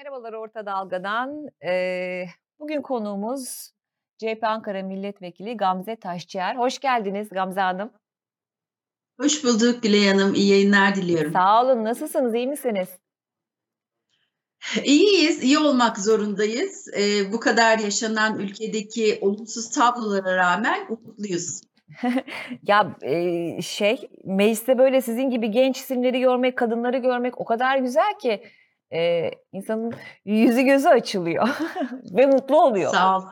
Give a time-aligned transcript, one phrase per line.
[0.00, 1.46] Merhabalar Orta Dalga'dan.
[1.62, 3.70] Eee, bugün konuğumuz
[4.18, 6.56] CHP Ankara Milletvekili Gamze Taşçıer.
[6.56, 7.92] Hoş geldiniz Gamze Hanım.
[9.20, 10.34] Hoş bulduk Gülay Hanım.
[10.34, 11.32] İyi yayınlar diliyorum.
[11.32, 11.84] Sağ olun.
[11.84, 12.34] Nasılsınız?
[12.34, 12.88] İyi misiniz?
[14.84, 16.88] İyiyiz, iyi olmak zorundayız.
[16.96, 21.60] Eee, bu kadar yaşanan ülkedeki olumsuz tablolara rağmen umutluyuz.
[22.62, 28.18] Ya, eee, şey, mecliste böyle sizin gibi genç isimleri görmek, kadınları görmek o kadar güzel
[28.18, 28.42] ki,
[28.92, 29.92] eee, insanın
[30.24, 31.48] yüzü gözü açılıyor
[32.16, 32.92] ve mutlu oluyor.
[32.92, 33.22] Sağ ol.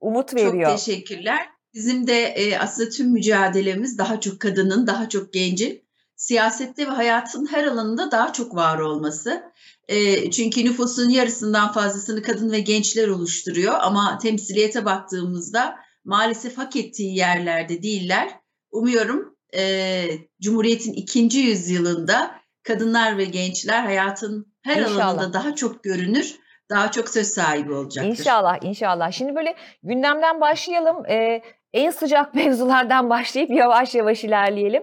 [0.00, 0.70] Umut Çok veriyor.
[0.76, 1.46] teşekkürler.
[1.74, 5.82] Bizim de, eee, aslında tüm mücadelemiz daha çok kadının, daha çok gencin
[6.16, 9.42] siyasette ve hayatın her alanında daha çok var olması.
[9.88, 17.16] Eee, çünkü nüfusun yarısından fazlasını kadın ve gençler oluşturuyor ama temsiliyete baktığımızda maalesef hak ettiği
[17.16, 18.30] yerlerde değiller.
[18.70, 21.38] Umuyorum, eee, Cumhuriyet'in 2.
[21.38, 22.30] yüzyılında
[22.62, 25.06] kadınlar ve gençler hayatın her İnşallah.
[25.08, 26.38] alanında daha çok görünür,
[26.70, 28.10] daha çok söz sahibi olacaktır.
[28.10, 29.10] İnşallah, inşallah.
[29.12, 31.04] Şimdi böyle gündemden başlayalım.
[31.08, 34.82] Eee, en sıcak mevzulardan başlayıp yavaş yavaş ilerleyelim.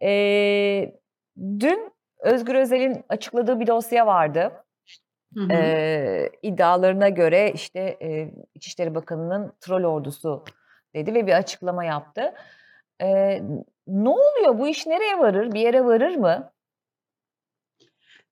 [0.00, 0.94] Eee,
[1.38, 4.52] dün Özgür Özel'in açıkladığı bir dosya vardı.
[5.34, 5.52] Hı hı.
[5.52, 10.44] Eee, iddialarına göre işte, eee, İçişleri Bakanı'nın troll ordusu
[10.94, 12.34] dedi ve bir açıklama yaptı.
[13.00, 13.42] Eee,
[13.86, 14.58] ne oluyor?
[14.58, 15.52] Bu iş nereye varır?
[15.52, 16.50] Bir yere varır mı?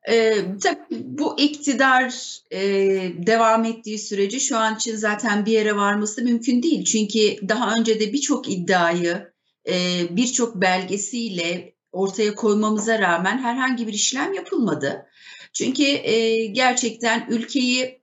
[0.09, 2.15] Eee, tabii bu iktidar,
[2.51, 6.85] eee, devam ettiği sürece şu an için zaten bir yere varması mümkün değil.
[6.85, 9.33] Çünkü daha önce de birçok iddiayı,
[9.67, 15.07] eee, birçok belgesiyle ortaya koymamıza rağmen herhangi bir işlem yapılmadı.
[15.53, 18.03] Çünkü, eee, gerçekten ülkeyi,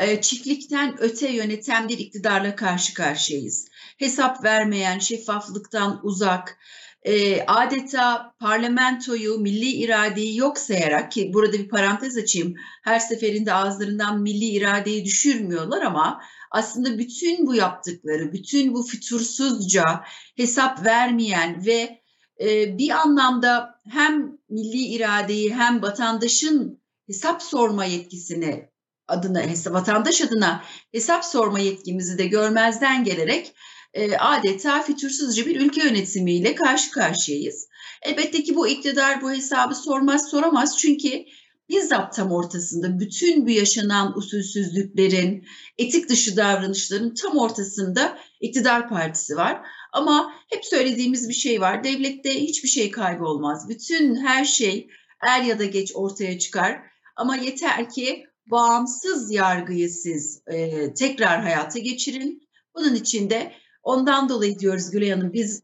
[0.00, 3.68] eee, çiftlikten öte yöneten bir iktidarla karşı karşıyayız.
[3.98, 6.58] Hesap vermeyen, şeffaflıktan uzak,
[7.04, 14.20] eee, adeta parlamentoyu, milli iradeyi yok sayarak ki burada bir parantez açayım, her seferinde ağızlarından
[14.22, 20.04] milli iradeyi düşürmüyorlar ama aslında bütün bu yaptıkları, bütün bu fütursuzca
[20.36, 22.02] hesap vermeyen ve,
[22.40, 28.68] eee, bir anlamda hem milli iradeyi hem vatandaşın hesap sorma yetkisini
[29.08, 30.62] adına, vatandaş adına
[30.92, 33.54] hesap sorma yetkimizi de görmezden gelerek,
[33.96, 37.68] eee, adeta fütursuzca bir ülke yönetimiyle karşı karşıyayız.
[38.02, 41.24] Elbette ki bu iktidar bu hesabı sormaz, soramaz çünkü
[41.68, 45.44] bizzat tam ortasında bütün bu yaşanan usulsüzlüklerin,
[45.78, 49.60] etik dışı davranışların tam ortasında iktidar partisi var.
[49.92, 53.68] Ama hep söylediğimiz bir şey var, devlette hiçbir şey kaybolmaz.
[53.68, 54.88] Bütün her şey
[55.26, 56.80] er ya da geç ortaya çıkar
[57.16, 62.42] ama yeter ki bağımsız yargıyı siz, eee, tekrar hayata geçirin.
[62.74, 65.62] Bunun için de ondan dolayı diyoruz Gülay Hanım, biz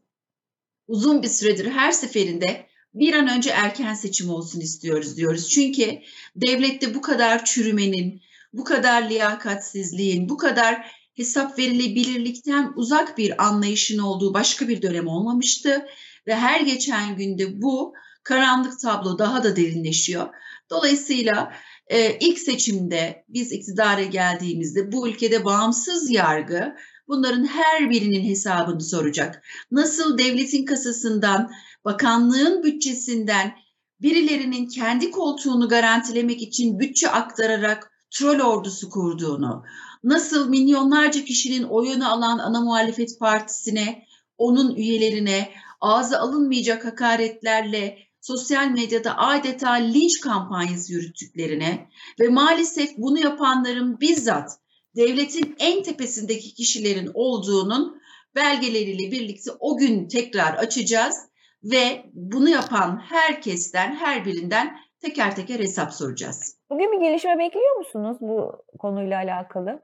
[0.87, 5.49] uzun bir süredir her seferinde bir an önce erken seçim olsun istiyoruz diyoruz.
[5.49, 5.99] Çünkü
[6.35, 8.21] devlette bu kadar çürümenin,
[8.53, 15.85] bu kadar liyakatsizliğin, bu kadar hesap verilebilirlikten uzak bir anlayışın olduğu başka bir dönem olmamıştı
[16.27, 17.93] ve her geçen günde bu
[18.23, 20.27] karanlık tablo daha da derinleşiyor.
[20.69, 21.53] Dolayısıyla,
[21.91, 26.75] eee, ilk seçimde biz iktidara geldiğimizde bu ülkede bağımsız yargı
[27.09, 29.43] bunların her birinin hesabını soracak.
[29.71, 31.51] Nasıl devletin kasasından,
[31.85, 33.55] bakanlığın bütçesinden
[34.01, 39.63] birilerinin kendi koltuğunu garantilemek için bütçe aktararak troll ordusu kurduğunu,
[40.03, 44.03] nasıl milyonlarca kişinin oyunu alan ana muhalefet partisine,
[44.37, 45.49] onun üyelerine
[45.81, 51.89] ağza alınmayacak hakaretlerle sosyal medyada adeta linç kampanyası yürüttüklerine
[52.19, 54.59] ve maalesef bunu yapanların bizzat
[54.99, 58.01] devletin en tepesindeki kişilerin olduğunun
[58.35, 61.15] belgeleriyle birlikte o gün tekrar açacağız
[61.63, 66.57] ve bunu yapan herkesten, her birinden teker teker hesap soracağız.
[66.69, 69.81] Bugün bir gelişme bekliyor musunuz bu konuyla alakalı?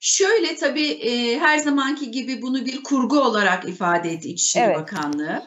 [0.00, 4.76] Şöyle tabii, eee, her zamanki gibi bunu bir kurgu olarak ifade etti İçişleri Evet.
[4.76, 5.42] Bakanlığı.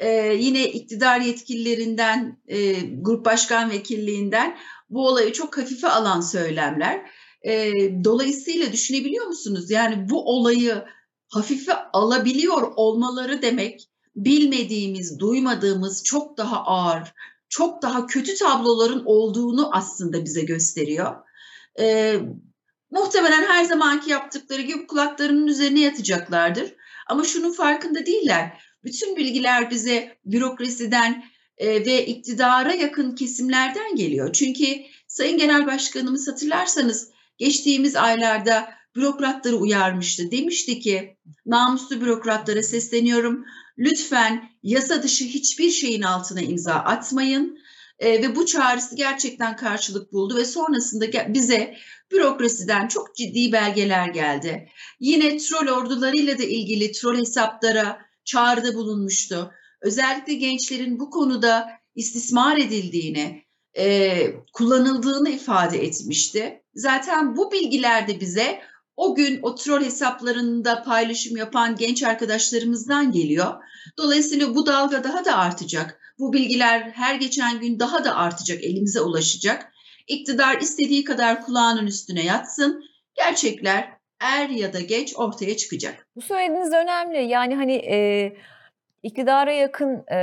[0.00, 4.56] Eee, yine iktidar yetkililerinden, eee, grup başkan vekilliğinden
[4.90, 7.10] bu olayı çok hafife alan söylemler.
[7.44, 9.70] Eee, dolayısıyla düşünebiliyor musunuz?
[9.70, 10.84] Yani bu olayı
[11.28, 17.12] hafife alabiliyor olmaları demek, bilmediğimiz, duymadığımız çok daha ağır,
[17.48, 21.14] çok daha kötü tabloların olduğunu aslında bize gösteriyor.
[21.78, 22.20] Eee,
[22.90, 26.74] muhtemelen her zamanki yaptıkları gibi kulaklarının üzerine yatacaklardır
[27.08, 28.58] ama şunun farkında değiller.
[28.84, 31.24] Bütün bilgiler bize bürokrasiden,
[31.60, 34.32] eee, ve iktidara yakın kesimlerden geliyor.
[34.32, 34.64] Çünkü
[35.08, 40.30] Sayın Genel Başkanımız hatırlarsanız geçtiğimiz aylarda bürokratları uyarmıştı.
[40.30, 41.16] Demişti ki,
[41.46, 43.44] "Namuslu bürokratlara sesleniyorum,
[43.78, 47.58] lütfen yasa dışı hiçbir şeyin altına imza atmayın.
[47.98, 51.76] E, ve bu çağrısı gerçekten karşılık buldu ve sonrasında bize
[52.12, 54.68] bürokrasiden çok ciddi belgeler geldi.
[55.00, 59.50] Yine troll ordularıyla da ilgili troll hesaplara çağrıda bulunmuştu.
[59.80, 63.43] Özellikle gençlerin bu konuda istismar edildiğini,
[63.78, 64.16] e,
[64.52, 66.62] kullanıldığını ifade etmişti.
[66.74, 68.60] Zaten bu bilgiler de bize
[68.96, 73.54] o gün o troll hesaplarında paylaşım yapan genç arkadaşlarımızdan geliyor.
[73.98, 76.00] Dolayısıyla bu dalga daha da artacak.
[76.18, 79.72] Bu bilgiler her geçen gün daha da artacak, elimize ulaşacak.
[80.06, 82.84] İktidar istediği kadar kulağının üstüne yatsın.
[83.14, 83.88] Gerçekler
[84.20, 86.06] er ya da geç ortaya çıkacak.
[86.16, 87.28] Bu söylediğiniz önemli.
[87.28, 88.32] Yani hani e,
[89.02, 90.20] iktidara yakın e,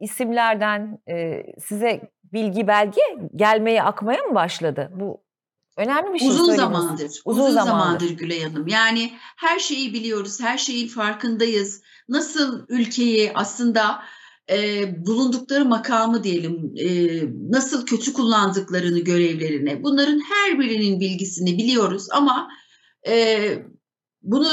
[0.00, 2.00] isimlerden e, size
[2.32, 3.00] bilgi belge
[3.36, 4.90] gelmeye akmaya mı başladı?
[4.94, 5.20] Bu
[5.76, 6.28] önemli bir şey.
[6.28, 7.10] Uzun zamandır.
[7.24, 7.66] Uzun, uzun zamandır.
[7.66, 8.68] zamandır Gülay Hanım.
[8.68, 11.82] Yani her şeyi biliyoruz, her şeyin farkındayız.
[12.08, 14.02] Nasıl ülkeyi aslında
[14.50, 16.86] e, bulundukları makamı diyelim, e,
[17.50, 22.48] nasıl kötü kullandıklarını görevlerine, bunların her birinin bilgisini biliyoruz ama
[23.08, 23.48] e,
[24.22, 24.48] bunu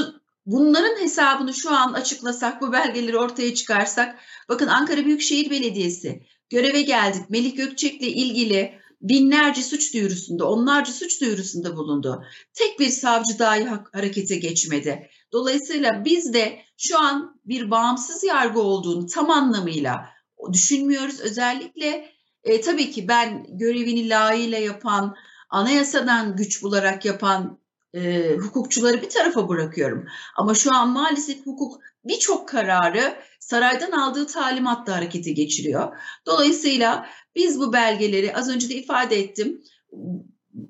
[0.46, 4.20] bunların hesabını şu an açıklasak, bu belgeleri ortaya çıkarsak,
[4.50, 7.30] bakın Ankara Büyükşehir Belediyesi göreve geldik.
[7.30, 12.24] Melih Gökçek'le ilgili binlerce suç duyurusunda, onlarca suç duyurusunda bulundu.
[12.54, 15.10] Tek bir savcı dahi harekete geçmedi.
[15.32, 20.10] Dolayısıyla biz de şu an bir bağımsız yargı olduğunu tam anlamıyla
[20.54, 21.20] düşünmüyoruz.
[21.20, 22.12] Özellikle
[22.44, 25.16] e, tabii ki ben görevini layığıyla yapan,
[25.50, 27.60] anayasadan güç bularak yapan
[27.94, 30.06] e, hukukçuları bir tarafa bırakıyorum.
[30.36, 33.16] Ama şu an maalesef hukuk birçok kararı
[33.46, 35.98] saraydan aldığı talimatla harekete geçiriyor.
[36.26, 39.62] Dolayısıyla biz bu belgeleri az önce de ifade ettim.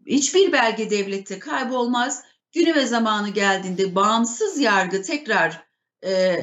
[0.08, 2.24] Hiçbir belge devlette kaybolmaz.
[2.52, 5.68] Günü ve zamanı geldiğinde bağımsız yargı tekrar
[6.06, 6.36] e,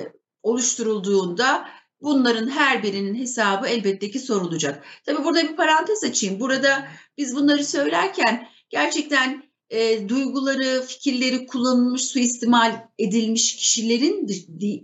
[0.43, 1.69] oluşturulduğunda
[2.01, 4.85] bunların her birinin hesabı elbette ki sorulacak.
[5.07, 6.41] Tabii burada bir parantez açayım.
[6.41, 6.89] Burada
[7.19, 14.27] biz bunları söylerken gerçekten e, duyguları, fikirleri kullanılmış, suistimal edilmiş kişilerin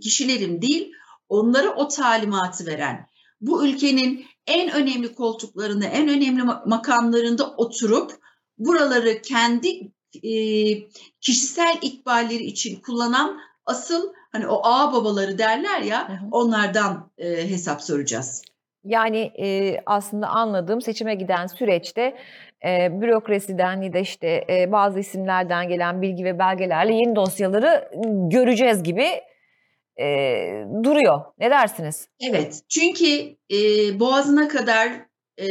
[0.01, 0.91] kişilerin değil,
[1.29, 3.07] onlara o talimatı veren,
[3.41, 8.11] bu ülkenin en önemli koltuklarını, en önemli makamlarında oturup
[8.57, 9.91] buraları kendi
[10.23, 10.33] e,
[11.21, 16.27] kişisel ikballeri için kullanan asıl hani o ağ babaları derler ya hı hı.
[16.31, 18.41] onlardan e, hesap soracağız.
[18.85, 22.17] Yani e, aslında anladığım seçime giden süreçte
[22.65, 27.91] e, bürokrasiden ya da işte e, bazı isimlerden gelen bilgi ve belgelerle yeni dosyaları
[28.31, 29.07] göreceğiz gibi
[29.99, 30.05] e,
[30.83, 31.21] duruyor.
[31.39, 32.07] Ne dersiniz?
[32.19, 34.91] Evet çünkü e, boğazına kadar
[35.41, 35.47] e,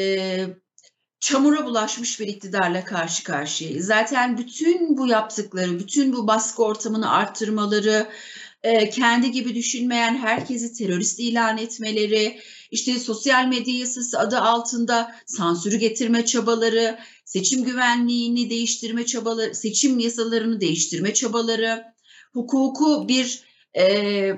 [1.21, 3.87] çamura bulaşmış bir iktidarla karşı karşıyayız.
[3.87, 8.07] Zaten bütün bu yaptıkları, bütün bu baskı ortamını arttırmaları,
[8.93, 12.41] kendi gibi düşünmeyen herkesi terörist ilan etmeleri,
[12.71, 20.61] işte sosyal medya yasası adı altında sansürü getirme çabaları, seçim güvenliğini değiştirme çabaları, seçim yasalarını
[20.61, 21.85] değiştirme çabaları,
[22.33, 24.31] hukuku bir e,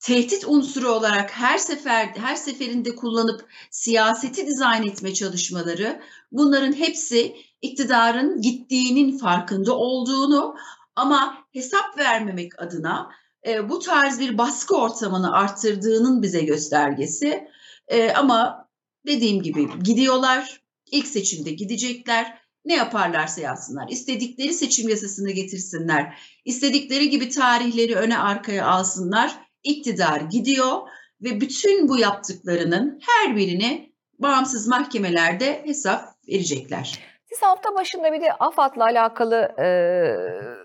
[0.00, 6.00] tehdit unsuru olarak her sefer her seferinde kullanıp siyaseti dizayn etme çalışmaları
[6.32, 10.54] bunların hepsi iktidarın gittiğinin farkında olduğunu
[10.96, 13.10] ama hesap vermemek adına
[13.46, 17.48] e, bu tarz bir baskı ortamını arttırdığının bize göstergesi.
[17.88, 18.68] E, ama
[19.06, 20.60] dediğim gibi gidiyorlar.
[20.90, 22.38] ilk seçimde gidecekler.
[22.64, 23.88] Ne yaparlarsa yapsınlar.
[23.88, 26.18] İstedikleri seçim yasasını getirsinler.
[26.44, 29.36] İstedikleri gibi tarihleri öne arkaya alsınlar.
[29.62, 30.78] İktidar gidiyor
[31.22, 36.98] ve bütün bu yaptıklarının her birini bağımsız mahkemelerde hesap verecekler.
[37.24, 39.66] Siz hafta başında bir de AFAD'la alakalı e,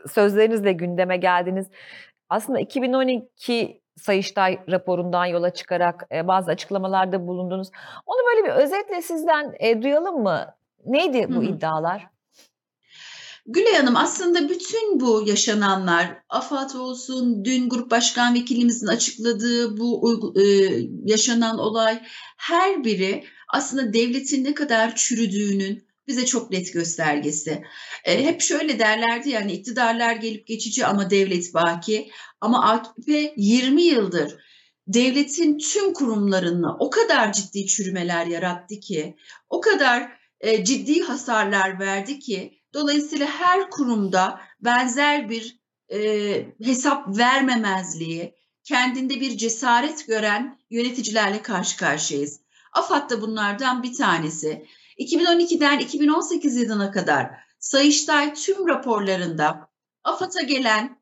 [0.09, 1.67] sözlerinizle gündeme geldiniz.
[2.29, 7.67] Aslında 2012 Sayıştay raporundan yola çıkarak e, bazı açıklamalarda bulundunuz.
[8.05, 10.55] Onu böyle bir özetle sizden e, duyalım mı?
[10.85, 11.43] Neydi bu Hı-hı.
[11.43, 12.07] iddialar?
[13.47, 20.43] Gülay Hanım aslında bütün bu yaşananlar, AFAD olsun, dün Grup Başkan Vekilimizin açıkladığı bu e,
[21.05, 22.01] yaşanan olay
[22.37, 23.23] her biri
[23.53, 27.63] aslında devletin ne kadar çürüdüğünün bize çok net göstergesi.
[28.05, 32.09] E, hep şöyle derlerdi yani iktidarlar gelip geçici ama devlet baki.
[32.41, 34.35] Ama AKP 20 yıldır
[34.87, 39.15] devletin tüm kurumlarını o kadar ciddi çürümeler yarattı ki,
[39.49, 45.59] o kadar e, ciddi hasarlar verdi ki, dolayısıyla her kurumda benzer bir
[45.93, 45.99] e,
[46.63, 52.41] hesap vermemezliği, kendinde bir cesaret gören yöneticilerle karşı karşıyayız.
[52.73, 54.65] AFAD da bunlardan bir tanesi.
[54.99, 59.69] 2012'den 2018 yılına kadar Sayıştay tüm raporlarında
[60.03, 61.01] AFAD'a gelen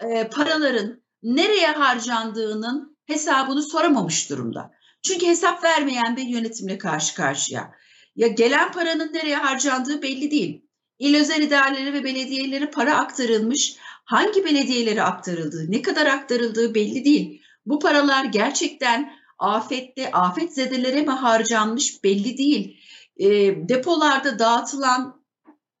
[0.00, 4.70] e, paraların nereye harcandığının hesabını soramamış durumda.
[5.02, 7.74] Çünkü hesap vermeyen bir yönetimle karşı karşıya.
[8.16, 10.64] Ya gelen paranın nereye harcandığı belli değil.
[10.98, 13.76] İl özel idareleri ve belediyelere para aktarılmış.
[14.04, 17.42] Hangi belediyelere aktarıldığı, ne kadar aktarıldığı belli değil.
[17.66, 22.76] Bu paralar gerçekten afette, afetzedelere mi harcanmış belli değil.
[23.16, 23.28] E,
[23.68, 25.24] depolarda dağıtılan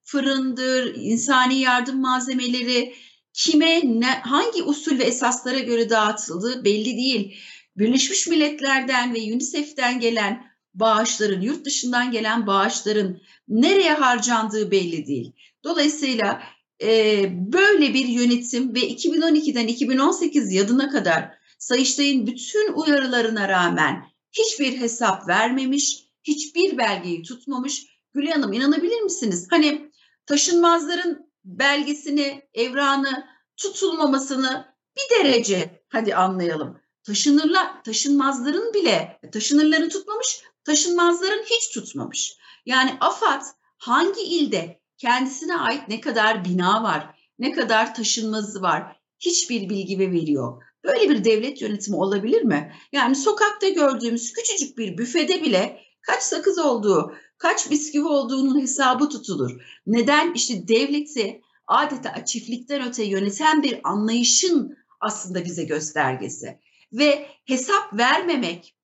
[0.04, 2.94] fırındır, insani yardım malzemeleri
[3.32, 7.36] kime, ne, hangi usul ve esaslara göre dağıtıldığı belli değil.
[7.76, 15.32] Birleşmiş Milletler'den ve UNICEF'ten gelen bağışların, yurt dışından gelen bağışların nereye harcandığı belli değil.
[15.64, 16.42] Dolayısıyla
[16.82, 25.28] e, böyle bir yönetim ve 2012'den 2018 yılına kadar Sayıştay'ın bütün uyarılarına rağmen hiçbir hesap
[25.28, 27.86] vermemiş, hiçbir belgeyi tutmamış.
[28.14, 29.46] Gülay Hanım inanabilir misiniz?
[29.50, 29.90] Hani
[30.26, 33.26] taşınmazların belgesini, evranı
[33.56, 36.80] tutulmamasını bir derece hadi anlayalım.
[37.02, 42.36] Taşınırlar, taşınmazların bile taşınırları tutmamış, taşınmazların hiç tutmamış.
[42.66, 43.42] Yani AFAD
[43.78, 50.12] hangi ilde kendisine ait ne kadar bina var, ne kadar taşınmazı var hiçbir bilgi ve
[50.12, 50.62] veriyor.
[50.84, 52.72] Böyle bir devlet yönetimi olabilir mi?
[52.92, 59.62] Yani sokakta gördüğümüz küçücük bir büfede bile kaç sakız olduğu, kaç bisküvi olduğunun hesabı tutulur.
[59.86, 60.32] Neden?
[60.34, 66.58] İşte devleti adeta çiftlikten öte yöneten bir anlayışın aslında bize göstergesi.
[66.92, 68.74] Ve hesap vermemek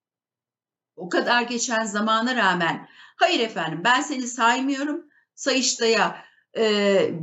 [1.00, 5.04] o kadar geçen zamana rağmen hayır efendim ben seni saymıyorum
[5.34, 6.24] Sayıştay'a
[6.58, 6.64] e,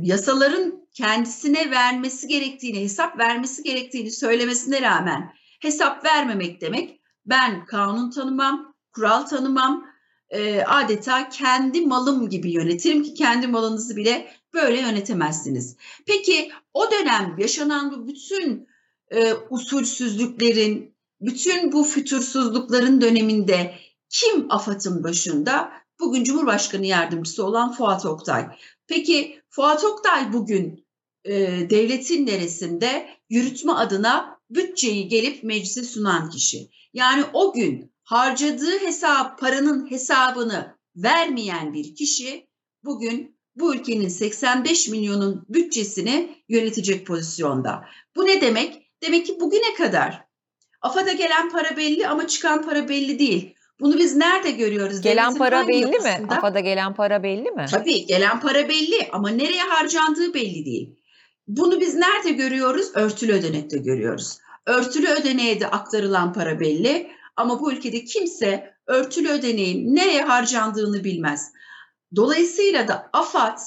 [0.02, 8.74] yasaların kendisine vermesi gerektiğini, hesap vermesi gerektiğini söylemesine rağmen hesap vermemek demek ben kanun tanımam,
[8.92, 9.86] kural tanımam,
[10.30, 15.76] e, adeta kendi malım gibi yönetirim ki kendi malınızı bile böyle yönetemezsiniz.
[16.06, 18.68] Peki o dönem yaşanan bu bütün
[19.10, 23.74] e, usulsüzlüklerin, bütün bu fütursuzlukların döneminde
[24.08, 25.72] kim AFAD'ın başında?
[26.00, 28.46] Bugün Cumhurbaşkanı Yardımcısı olan Fuat Oktay.
[28.86, 30.86] Peki Fuat Oktay bugün
[31.24, 31.34] e,
[31.70, 36.70] devletin neresinde yürütme adına bütçeyi gelip meclise sunan kişi.
[36.92, 42.46] Yani o gün harcadığı hesap paranın hesabını vermeyen bir kişi
[42.84, 47.84] bugün bu ülkenin 85 milyonun bütçesini yönetecek pozisyonda.
[48.16, 48.88] Bu ne demek?
[49.02, 50.27] Demek ki bugüne kadar
[50.82, 53.54] AFAD'a gelen para belli ama çıkan para belli değil.
[53.80, 55.00] Bunu biz nerede görüyoruz?
[55.00, 56.26] Gelen Devletin para belli mi?
[56.28, 57.66] AFAD'a gelen para belli mi?
[57.70, 60.96] Tabii gelen para belli ama nereye harcandığı belli değil.
[61.48, 62.90] Bunu biz nerede görüyoruz?
[62.94, 64.38] Örtülü ödenekte görüyoruz.
[64.66, 71.52] Örtülü ödeneğe de aktarılan para belli ama bu ülkede kimse örtülü ödeneğin nereye harcandığını bilmez.
[72.16, 73.58] Dolayısıyla da AFAD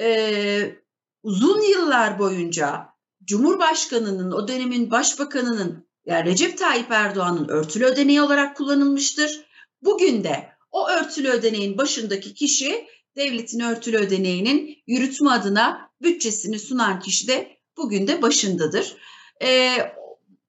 [0.00, 0.76] e,
[1.22, 2.88] uzun yıllar boyunca
[3.24, 9.44] Cumhurbaşkanının, o dönemin başbakanının yani Recep Tayyip Erdoğan'ın örtülü ödeneği olarak kullanılmıştır.
[9.82, 12.86] Bugün de o örtülü ödeneğin başındaki kişi
[13.16, 18.96] devletin örtülü ödeneğinin yürütme adına bütçesini sunan kişi de bugün de başındadır.
[19.42, 19.76] Ee,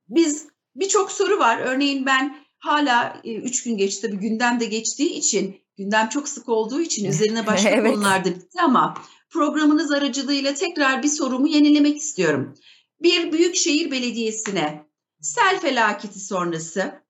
[0.09, 1.57] biz birçok soru var.
[1.57, 6.81] Örneğin ben hala e, üç gün geçti tabii gündemde geçtiği için gündem çok sık olduğu
[6.81, 7.93] için üzerine başka Evet.
[7.93, 8.93] konularda bitti ama
[9.29, 12.53] programınız aracılığıyla tekrar bir sorumu yenilemek istiyorum.
[13.01, 14.88] Bir büyükşehir belediyesine
[15.21, 17.03] sel felaketi sonrası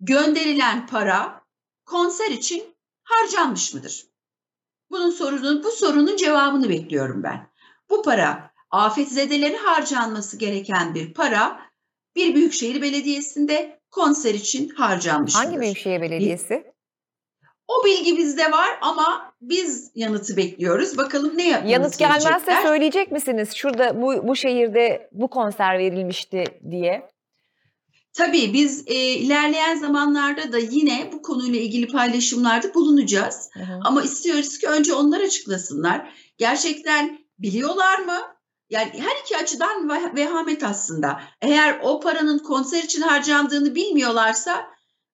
[0.00, 1.44] gönderilen para
[1.84, 4.06] konser için harcanmış mıdır?
[4.90, 7.50] Bunun sorunun bu sorunun cevabını bekliyorum ben.
[7.90, 11.70] Bu para afetzedelere harcanması gereken bir para
[12.16, 15.60] bir büyükşehir belediyesinde konser için harcanmış Hangi?
[15.60, 16.72] Büyükşehir Belediyesi?
[17.68, 20.96] O bilgi bizde var ama biz yanıtı bekliyoruz.
[20.98, 23.54] Bakalım ne yanıt Yanıt gelmezse söyleyecek misiniz?
[23.54, 27.10] Şurada bu, bu şehirde bu konser verilmişti diye.
[28.12, 33.50] Tabii biz e, ilerleyen zamanlarda da yine bu konuyla ilgili paylaşımlarda bulunacağız.
[33.52, 33.80] Hı hı.
[33.84, 36.12] Ama istiyoruz ki önce onlar açıklasınlar.
[36.38, 38.18] Gerçekten biliyorlar mı?
[38.70, 41.20] Yani her iki açıdan ve- vehamet aslında.
[41.42, 44.66] Eğer o paranın konser için harcandığını bilmiyorlarsa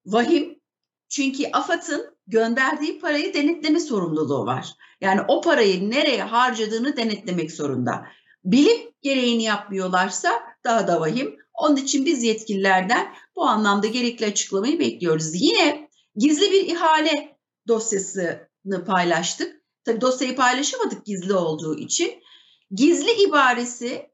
[0.07, 0.61] vahim.
[1.09, 4.75] Çünkü AFAD'ın gönderdiği parayı denetleme sorumluluğu var.
[5.01, 8.07] Yani o parayı nereye harcadığını denetlemek zorunda.
[8.45, 11.37] Bilip gereğini yapmıyorlarsa daha da vahim.
[11.55, 15.31] Onun için biz yetkililerden bu anlamda gerekli açıklamayı bekliyoruz.
[15.35, 17.37] Yine gizli bir ihale
[17.69, 19.61] dosyasını paylaştık.
[19.85, 22.23] Tabii dosyayı paylaşamadık gizli olduğu için.
[22.71, 24.11] Gizli ibaresi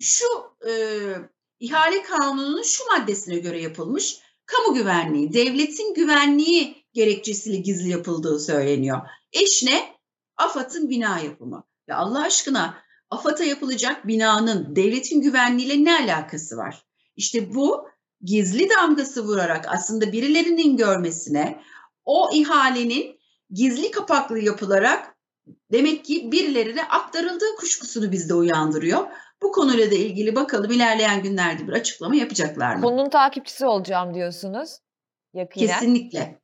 [0.00, 0.26] şu
[0.68, 0.72] e,
[1.60, 4.16] ihale kanununun şu maddesine göre yapılmış.
[4.46, 9.00] Kamu güvenliği, devletin güvenliği gerekçesiyle gizli yapıldığı söyleniyor.
[9.32, 9.94] Eş ne?
[10.36, 11.64] AFAD'ın bina yapımı.
[11.88, 12.74] Ya Allah aşkına
[13.10, 16.84] AFAD'a yapılacak binanın devletin güvenliğiyle ne alakası var?
[17.16, 17.88] İşte bu
[18.20, 21.60] gizli damgası vurarak aslında birilerinin görmesine
[22.04, 23.20] o ihalenin
[23.50, 25.16] gizli kapaklı yapılarak
[25.72, 29.06] demek ki birilerine aktarıldığı kuşkusunu bizde uyandırıyor.
[29.42, 32.82] Bu konuyla da ilgili bakalım ilerleyen günlerde bir açıklama yapacaklar mı?
[32.82, 34.78] Konunun takipçisi olacağım diyorsunuz.
[35.34, 35.66] Yakinen.
[35.66, 36.43] Kesinlikle.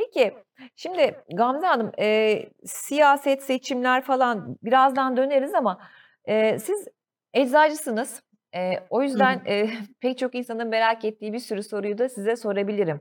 [0.00, 0.34] Peki
[0.76, 5.78] şimdi Gamze Hanım e, siyaset, seçimler falan birazdan döneriz ama
[6.24, 6.88] e, siz
[7.34, 8.22] eczacısınız.
[8.54, 13.00] E, o yüzden e, pek çok insanın merak ettiği bir sürü soruyu da size sorabilirim.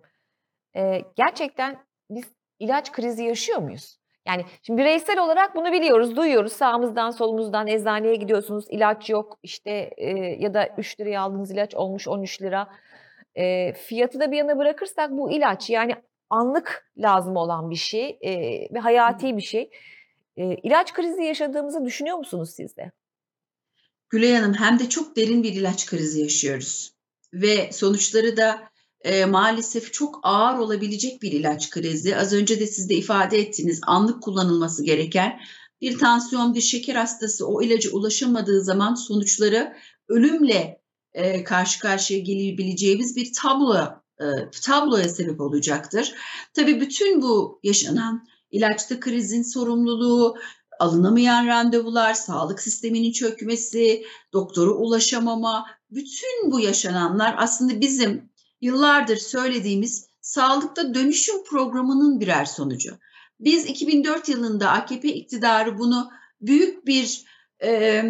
[0.76, 1.78] E, gerçekten
[2.10, 2.26] biz
[2.60, 4.00] ilaç krizi yaşıyor muyuz?
[4.28, 6.54] Yani şimdi bireysel olarak bunu biliyoruz, duyuyoruz.
[6.54, 12.08] Sağımızdan solumuzdan eczaneye gidiyorsunuz, ilaç yok işte e, ya da 3 liraya aldığınız ilaç olmuş
[12.08, 12.68] 13 lira.
[13.36, 15.96] E, fiyatı da bir yana bırakırsak bu ilaç yani
[16.30, 18.34] anlık lazım olan bir şey e,
[18.74, 19.70] ve hayati bir şey.
[20.38, 22.92] E, ilaç krizi yaşadığımızı düşünüyor musunuz siz de?
[24.10, 26.94] Gülay Hanım hem de çok derin bir ilaç krizi yaşıyoruz
[27.34, 28.70] ve sonuçları da
[29.02, 32.18] e, maalesef çok ağır olabilecek bir ilaç krizi.
[32.18, 35.40] Az önce de siz de ifade ettiniz anlık kullanılması gereken
[35.82, 39.74] bir tansiyon, bir şeker hastası o ilaca ulaşamadığı zaman sonuçları
[40.08, 40.82] ölümle
[41.14, 44.02] e, karşı karşıya gelebileceğimiz bir tablo
[44.66, 46.14] tabloya sebep olacaktır.
[46.54, 50.38] Tabii bütün bu yaşanan ilaçta krizin sorumluluğu,
[50.80, 58.30] alınamayan randevular, sağlık sisteminin çökmesi, doktora ulaşamama, bütün bu yaşananlar aslında bizim
[58.62, 62.98] yıllardır söylediğimiz sağlıkta dönüşüm programının birer sonucu.
[63.40, 66.10] Biz 2004 yılında AKP iktidarı bunu
[66.42, 67.26] büyük bir
[67.64, 68.04] e,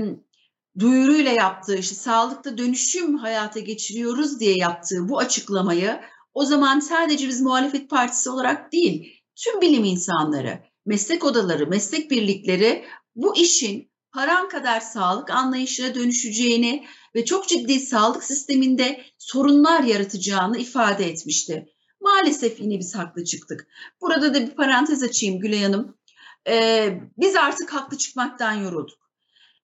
[0.79, 5.99] duyuruyla yaptığı, işte sağlıkta dönüşüm hayata geçiriyoruz diye yaptığı bu açıklamayı
[6.33, 12.85] o zaman sadece biz muhalefet partisi olarak değil, tüm bilim insanları, meslek odaları, meslek birlikleri
[13.15, 21.09] bu işin paran kadar sağlık anlayışına dönüşeceğini ve çok ciddi sağlık sisteminde sorunlar yaratacağını ifade
[21.09, 21.65] etmişti.
[22.01, 23.67] Maalesef yine biz haklı çıktık.
[24.01, 25.97] Burada da bir parantez açayım Gülay Hanım.
[26.47, 28.98] Ee, biz artık haklı çıkmaktan yorulduk.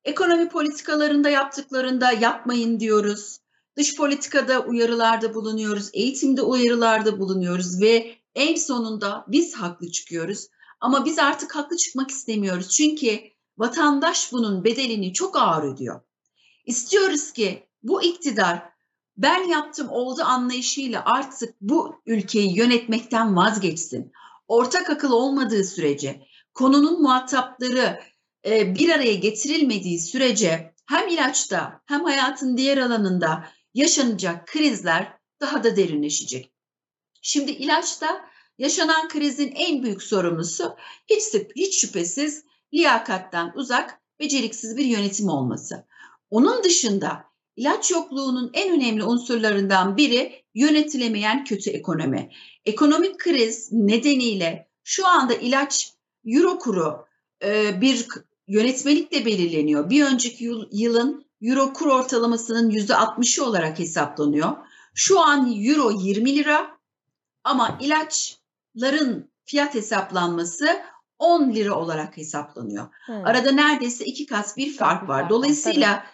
[0.05, 3.39] Ekonomi politikalarında yaptıklarında yapmayın diyoruz.
[3.77, 10.47] Dış politikada uyarılarda bulunuyoruz, eğitimde uyarılarda bulunuyoruz ve en sonunda biz haklı çıkıyoruz.
[10.79, 12.69] Ama biz artık haklı çıkmak istemiyoruz.
[12.69, 13.19] Çünkü
[13.57, 16.01] vatandaş bunun bedelini çok ağır ödüyor.
[16.65, 18.63] İstiyoruz ki bu iktidar
[19.17, 24.11] ben yaptım oldu anlayışıyla artık bu ülkeyi yönetmekten vazgeçsin.
[24.47, 27.99] Ortak akıl olmadığı sürece, konunun muhatapları
[28.45, 35.75] e, bir araya getirilmediği sürece hem ilaçta hem hayatın diğer alanında yaşanacak krizler daha da
[35.75, 36.51] derinleşecek.
[37.21, 38.25] Şimdi ilaçta
[38.57, 40.75] yaşanan krizin en büyük sorumlusu
[41.07, 41.23] hiç,
[41.55, 45.85] hiç şüphesiz liyakattan uzak, beceriksiz bir yönetim olması.
[46.29, 52.31] Onun dışında ilaç yokluğunun en önemli unsurlarından biri yönetilemeyen kötü ekonomi.
[52.65, 55.93] Ekonomik kriz nedeniyle şu anda ilaç
[56.25, 57.05] euro kuru
[57.43, 57.81] e,
[58.47, 59.89] bir yönetmelikle belirleniyor.
[59.89, 64.51] Bir önceki yılın euro kur ortalamasının %60'ı olarak hesaplanıyor.
[64.93, 66.77] Şu an euro 20 lira
[67.43, 70.81] ama ilaçların fiyat hesaplanması
[71.19, 72.87] 10 lira olarak hesaplanıyor.
[73.05, 73.25] Hmm.
[73.25, 75.29] Arada neredeyse iki kat bir fark var.
[75.29, 76.05] Dolayısıyla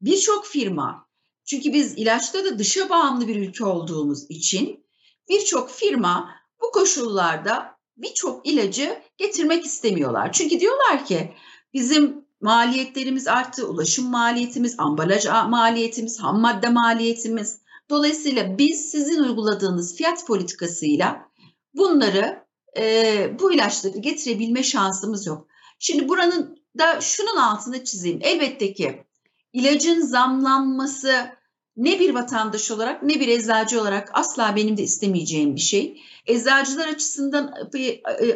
[0.00, 1.06] birçok firma
[1.44, 4.86] çünkü biz ilaçta da dışa bağımlı bir ülke olduğumuz için
[5.28, 6.30] birçok firma
[6.62, 10.32] bu koşullarda birçok ilacı getirmek istemiyorlar.
[10.32, 11.34] Çünkü diyorlar ki
[11.74, 17.58] bizim maliyetlerimiz arttı, ulaşım maliyetimiz, ambalaj maliyetimiz, ham madde maliyetimiz.
[17.90, 21.28] Dolayısıyla biz sizin uyguladığınız fiyat politikasıyla
[21.74, 22.46] bunları
[22.78, 25.46] e, bu ilaçları getirebilme şansımız yok.
[25.78, 28.18] Şimdi buranın da şunun altını çizeyim.
[28.22, 29.04] Elbette ki
[29.52, 31.36] ilacın zamlanması
[31.76, 36.00] ne bir vatandaş olarak ne bir eczacı olarak asla benim de istemeyeceğim bir şey.
[36.26, 37.54] Eczacılar açısından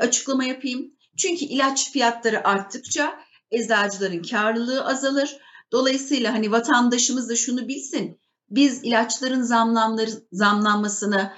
[0.01, 0.93] açıklama yapayım.
[1.21, 5.37] Çünkü ilaç fiyatları arttıkça eczacıların karlılığı azalır.
[5.73, 8.21] Dolayısıyla hani vatandaşımız da şunu bilsin.
[8.51, 11.33] Biz ilaçların zamlanları, zamlanmasını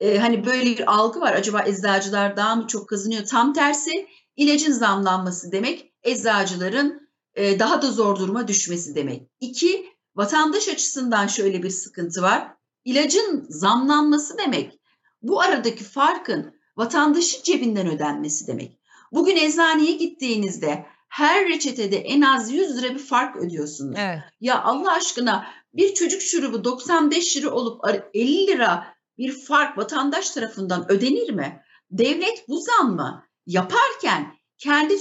[0.00, 1.32] e, hani böyle bir algı var.
[1.32, 3.26] Acaba eczacılar daha mı çok kazanıyor?
[3.26, 9.30] Tam tersi ilacın zamlanması demek eczacıların e, daha da zor duruma düşmesi demek.
[9.40, 12.48] İki, vatandaş açısından şöyle bir sıkıntı var.
[12.84, 14.78] İlacın zamlanması demek
[15.22, 18.78] bu aradaki farkın vatandaşın cebinden ödenmesi demek.
[19.12, 23.96] Bugün eczaneye gittiğinizde her reçetede en az 100 lira bir fark ödüyorsunuz.
[23.98, 24.18] Evet.
[24.40, 27.80] Ya Allah aşkına bir çocuk şurubu 95 lira olup
[28.14, 28.86] 50 lira
[29.18, 31.62] bir fark vatandaş tarafından ödenir mi?
[31.90, 34.94] Devlet bu zammı yaparken kendi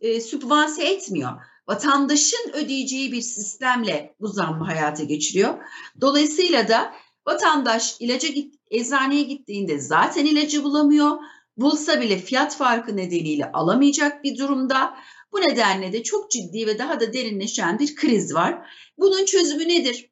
[0.00, 1.32] e, sübvanse etmiyor.
[1.68, 5.54] Vatandaşın ödeyeceği bir sistemle bu zammı hayata geçiriyor.
[6.00, 6.92] Dolayısıyla da
[7.26, 11.10] Vatandaş ilaca git, eczaneye gittiğinde zaten ilacı bulamıyor.
[11.56, 14.96] Bulsa bile fiyat farkı nedeniyle alamayacak bir durumda.
[15.32, 18.68] Bu nedenle de çok ciddi ve daha da derinleşen bir kriz var.
[18.98, 20.10] Bunun çözümü nedir?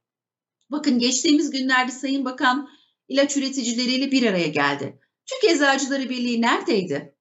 [0.71, 2.69] Bakın geçtiğimiz günlerde Sayın Bakan
[3.09, 4.99] ilaç üreticileriyle bir araya geldi.
[5.27, 7.15] Türk Eczacıları Birliği neredeydi?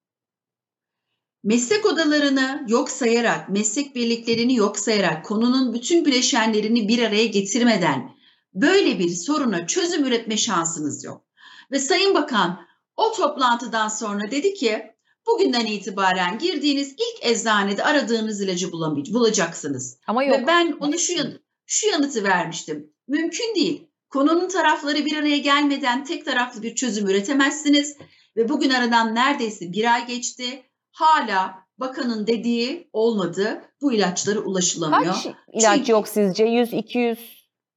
[1.44, 8.16] Meslek odalarını yok sayarak, meslek birliklerini yok sayarak, konunun bütün bileşenlerini bir araya getirmeden
[8.54, 11.26] böyle bir soruna çözüm üretme şansınız yok.
[11.72, 12.66] Ve Sayın Bakan
[12.98, 14.94] o toplantıdan sonra dedi ki
[15.28, 18.72] bugünden itibaren girdiğiniz ilk eczanede aradığınız ilacı
[19.14, 19.98] bulacaksınız.
[20.08, 20.38] Ama yok.
[20.38, 22.94] Ve ben onu şu, yan, şu yanıtı vermiştim.
[23.08, 23.88] Mümkün değil.
[24.10, 27.98] Konunun tarafları bir araya gelmeden tek taraflı bir çözüm üretemezsiniz.
[28.38, 30.64] Ve bugün aradan neredeyse bir ay geçti.
[30.92, 33.62] Hala bakanın dediği olmadı.
[33.82, 35.14] Bu ilaçlara ulaşılamıyor.
[35.14, 36.44] Kaç ilaç Çünkü- yok sizce?
[36.44, 37.20] 100, 200,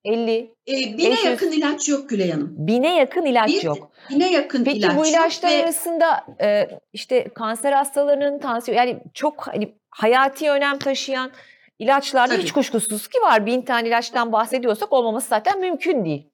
[0.06, 0.54] 50?
[0.68, 1.24] E, bine 500.
[1.24, 2.54] yakın ilaç yok Gülay Hanım.
[2.58, 3.90] Bine yakın ilaç Bir- yok.
[4.10, 9.46] Bine yakın Peki ilaç bu ilaçlar ve arasında e, işte kanser hastalarının tansiyon yani çok
[9.46, 11.30] hani hayati önem taşıyan
[11.78, 12.42] ilaçlarda Tabii.
[12.42, 13.46] hiç kuşkusuz ki var.
[13.46, 16.26] Bin tane ilaçtan bahsediyorsak olmaması zaten mümkün değil.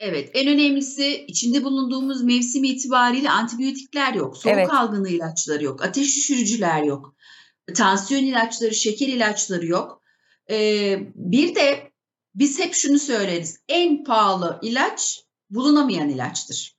[0.00, 4.36] evet en önemlisi içinde bulunduğumuz mevsim itibariyle antibiyotikler yok.
[4.36, 4.70] Soğuk Evet.
[4.72, 5.84] algını ilaçları yok.
[5.84, 7.14] Ateş düşürücüler yok.
[7.74, 10.02] Tansiyon ilaçları, şeker ilaçları yok.
[10.50, 11.90] Ee, bir de
[12.36, 13.60] biz hep şunu söyleriz.
[13.68, 16.76] En pahalı ilaç bulunamayan ilaçtır.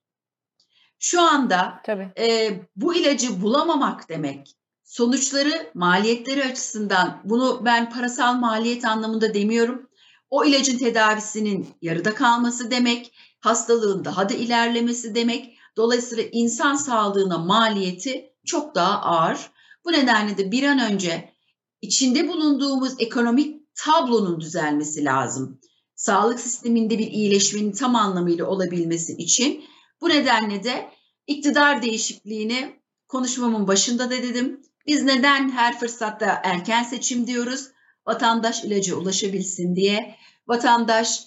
[1.00, 2.12] Şu anda Tabii.
[2.20, 4.54] e, bu ilacı bulamamak demek.
[4.84, 9.90] Sonuçları, maliyetleri açısından bunu ben parasal maliyet anlamında demiyorum.
[10.30, 15.58] O ilacın tedavisinin yarıda kalması demek, hastalığın daha da ilerlemesi demek.
[15.78, 19.52] Dolayısıyla insan sağlığına maliyeti çok daha ağır.
[19.86, 21.34] Bu nedenle de bir an önce
[21.82, 25.60] içinde bulunduğumuz ekonomik tablonun düzelmesi lazım.
[25.96, 29.64] Sağlık sisteminde bir iyileşmenin tam anlamıyla olabilmesi için
[30.02, 30.90] bu nedenle de
[31.28, 34.62] iktidar değişikliğini konuşmamın başında da dedim.
[34.88, 37.68] Biz neden her fırsatta erken seçim diyoruz?
[38.08, 40.16] Vatandaş ilaca ulaşabilsin diye,
[40.48, 41.24] vatandaş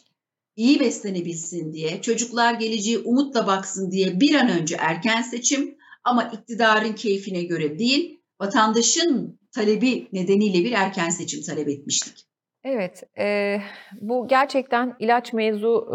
[0.57, 6.93] iyi beslenebilsin diye, çocuklar geleceği umutla baksın diye bir an önce erken seçim ama iktidarın
[6.93, 12.30] keyfine göre değil, vatandaşın talebi nedeniyle bir erken seçim talep etmiştik.
[12.65, 13.63] Evet, eee,
[14.01, 15.89] bu gerçekten ilaç mevzu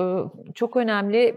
[0.47, 1.35] eee, çok önemli.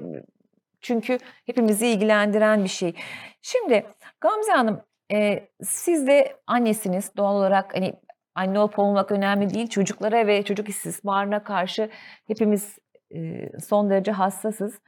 [0.81, 2.95] Çünkü hepimizi ilgilendiren bir şey.
[3.43, 3.87] Şimdi
[4.21, 7.13] Gamze Hanım, eee, siz de annesiniz.
[7.17, 7.95] Doğal olarak hani
[8.35, 9.69] anne olup olmamak önemli değil.
[9.69, 11.91] Çocuklara ve çocuk istismarına karşı
[12.27, 12.79] hepimiz
[13.11, 14.79] eee, son derece hassasız.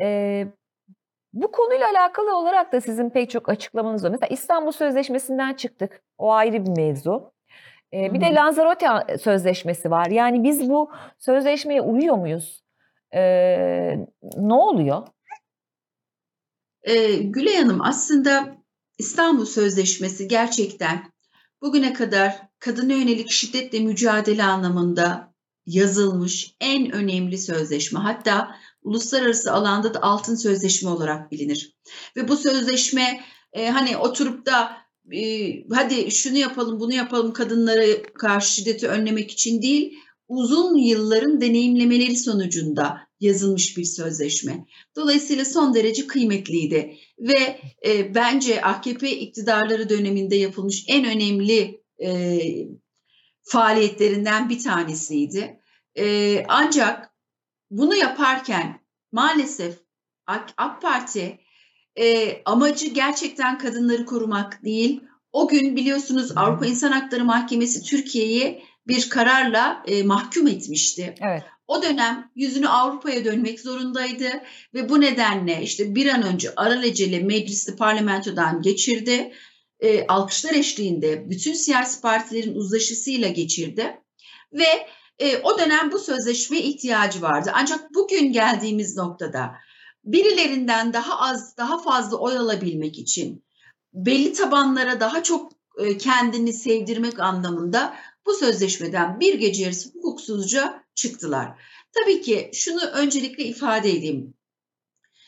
[0.00, 0.48] Eee,
[1.34, 4.10] bu konuyla alakalı olarak da sizin pek çok açıklamanız var.
[4.10, 6.02] Mesela İstanbul Sözleşmesi'nden çıktık.
[6.18, 7.32] O ayrı bir mevzu.
[7.94, 8.34] Ee, bir de.
[8.34, 10.06] Lanzarote Sözleşmesi var.
[10.06, 12.62] Yani biz bu sözleşmeye uyuyor muyuz?
[13.14, 13.96] Ee,
[14.36, 15.06] ne oluyor?
[16.82, 18.56] Ee, Gülay Hanım aslında
[18.98, 21.12] İstanbul Sözleşmesi gerçekten
[21.62, 25.34] bugüne kadar kadına yönelik şiddetle mücadele anlamında
[25.66, 28.00] yazılmış en önemli sözleşme.
[28.00, 31.76] Hatta uluslararası alanda da altın sözleşme olarak bilinir.
[32.16, 33.20] Ve bu sözleşme
[33.52, 34.81] e, hani oturup da
[35.12, 39.94] e, hadi şunu yapalım bunu yapalım kadınlara karşı şiddeti önlemek için değil,
[40.28, 44.66] uzun yılların deneyimlemeleri sonucunda yazılmış bir sözleşme.
[44.96, 52.38] Dolayısıyla son derece kıymetliydi ve e, bence AKP iktidarları döneminde yapılmış en önemli e,
[53.42, 55.60] faaliyetlerinden bir tanesiydi.
[55.98, 57.10] E, ancak
[57.70, 58.80] bunu yaparken
[59.12, 59.78] maalesef
[60.26, 61.38] AK, AK Parti
[61.96, 65.00] e, amacı gerçekten kadınları korumak değil.
[65.32, 71.14] O gün biliyorsunuz Avrupa İnsan Hakları Mahkemesi Türkiye'yi bir kararla e, mahkum etmişti.
[71.20, 71.42] Evet.
[71.66, 74.30] O dönem yüzünü Avrupa'ya dönmek zorundaydı
[74.74, 79.32] ve bu nedenle işte bir an önce alelacele meclisi parlamentodan geçirdi.
[79.80, 84.00] E, alkışlar eşliğinde bütün siyasi partilerin uzlaşısıyla geçirdi
[84.52, 84.86] ve
[85.18, 87.50] e, o dönem bu sözleşmeye ihtiyacı vardı.
[87.54, 89.52] Ancak bugün geldiğimiz noktada
[90.04, 93.44] birilerinden daha az, daha fazla oy alabilmek için
[93.92, 97.94] belli tabanlara daha çok e, kendini sevdirmek anlamında
[98.26, 101.48] bu sözleşmeden bir gece yarısı hukuksuzca çıktılar.
[101.92, 104.34] Tabii ki şunu öncelikle ifade edeyim.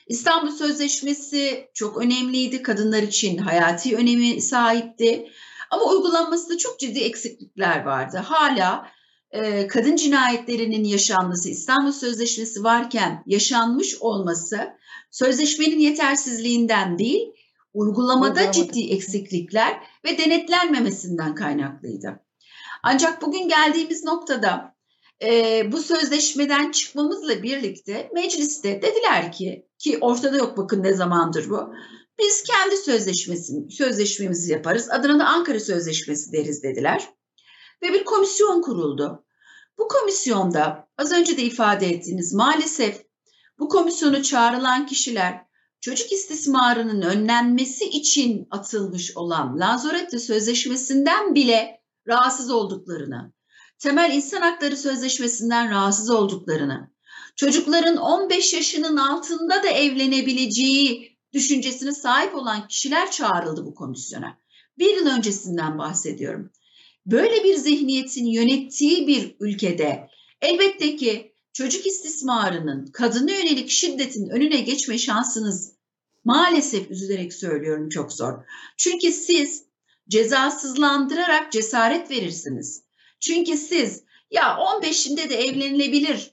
[0.06, 2.62] İstanbul Sözleşmesi çok önemliydi.
[2.62, 5.28] Kadınlar için hayati önemi sahipti.
[5.70, 8.16] Ama uygulanmasında çok ciddi eksiklikler vardı.
[8.16, 8.90] Hala
[9.34, 14.58] e, kadın cinayetlerinin yaşanması, İstanbul Sözleşmesi varken yaşanmış olması
[15.10, 17.26] sözleşmenin yetersizliğinden değil,
[17.74, 18.52] uygulamada Uygulamada.
[18.52, 22.20] ciddi eksiklikler ve denetlenmemesinden kaynaklıydı.
[22.82, 24.74] Ancak bugün geldiğimiz noktada
[25.22, 31.74] e, bu sözleşmeden çıkmamızla birlikte mecliste dediler ki ki ortada yok bakın ne zamandır bu.
[32.18, 34.90] Biz kendi sözleşmesi, sözleşmemizi yaparız.
[34.90, 37.13] Adına da Ankara Sözleşmesi deriz dediler.
[37.84, 39.24] Ve bir komisyon kuruldu.
[39.78, 43.02] Bu komisyonda az önce de ifade ettiğiniz maalesef
[43.58, 45.44] bu komisyonu çağrılan kişiler
[45.80, 53.32] çocuk istismarının önlenmesi için atılmış olan Lanzarote Sözleşmesi'nden bile rahatsız olduklarını,
[53.78, 56.90] temel insan hakları sözleşmesinden rahatsız olduklarını,
[57.36, 64.38] çocukların 15 yaşının altında da evlenebileceği düşüncesine sahip olan kişiler çağrıldı bu komisyona.
[64.78, 66.50] Bir yıl öncesinden bahsediyorum.
[67.06, 70.08] Böyle bir zihniyetin yönettiği bir ülkede
[70.40, 75.72] elbette ki çocuk istismarının, kadına yönelik şiddetin önüne geçme şansınız
[76.24, 78.32] maalesef üzülerek söylüyorum çok zor.
[78.76, 79.64] Çünkü siz
[80.08, 82.82] cezasızlandırarak cesaret verirsiniz.
[83.20, 86.30] Çünkü siz ya 15'inde de evlenilebilir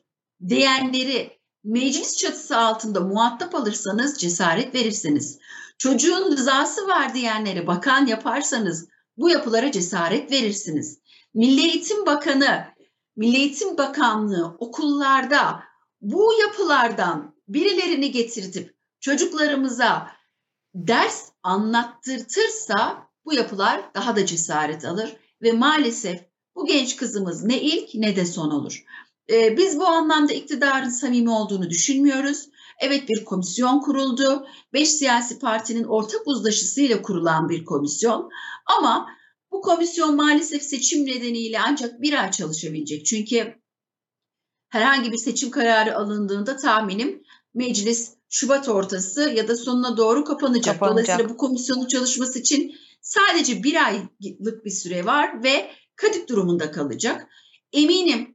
[0.48, 5.40] diyenleri meclis çatısı altında muhatap alırsanız cesaret verirsiniz.
[5.78, 8.88] Çocuğun rızası var diyenleri bakan yaparsanız
[9.22, 11.00] bu yapılara cesaret verirsiniz.
[11.34, 12.66] Milli Eğitim Bakanı,
[13.16, 15.64] Milli Eğitim Bakanlığı okullarda
[16.02, 20.12] bu yapılardan birilerini getirtip çocuklarımıza
[20.76, 26.22] ders anlattırtırsa bu yapılar daha da cesaret alır ve maalesef
[26.56, 28.86] bu genç kızımız ne ilk ne de son olur.
[29.30, 32.50] Ee, biz bu anlamda iktidarın samimi olduğunu düşünmüyoruz.
[32.82, 34.46] Evet bir komisyon kuruldu.
[34.74, 38.30] Beş siyasi partinin ortak uzlaşısıyla kurulan bir komisyon.
[38.66, 39.10] Ama
[39.52, 43.06] bu komisyon maalesef seçim nedeniyle ancak bir ay çalışabilecek.
[43.06, 43.56] Çünkü
[44.70, 50.80] herhangi bir seçim kararı alındığında tahminim meclis Şubat ortası ya da sonuna doğru kapanacak.
[50.80, 51.08] Kapanacak.
[51.08, 57.28] Dolayısıyla bu komisyonun çalışması için sadece bir aylık bir süre var ve kadip durumunda kalacak.
[57.74, 58.31] Eminim